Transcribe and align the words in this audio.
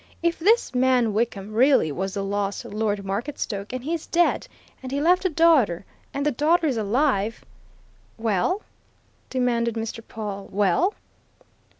"If 0.23 0.39
this 0.39 0.73
man 0.73 1.13
Wickham 1.13 1.53
really 1.53 1.91
was 1.91 2.15
the 2.15 2.23
lost 2.23 2.65
Lord 2.65 3.05
Marketstoke, 3.05 3.71
and 3.71 3.83
he's 3.83 4.07
dead, 4.07 4.47
and 4.81 4.91
he 4.91 4.99
left 4.99 5.25
a 5.25 5.29
daughter, 5.29 5.85
and 6.11 6.25
the 6.25 6.31
daughter's 6.31 6.75
alive" 6.75 7.45
"Well?" 8.17 8.63
demanded 9.29 9.75
Mr. 9.75 10.01
Pawle. 10.03 10.49
"Well?" 10.51 10.95